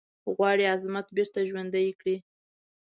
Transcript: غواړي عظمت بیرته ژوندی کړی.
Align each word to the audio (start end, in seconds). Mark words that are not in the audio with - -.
غواړي 0.35 0.63
عظمت 0.73 1.07
بیرته 1.15 1.39
ژوندی 1.49 1.87
کړی. 1.99 2.15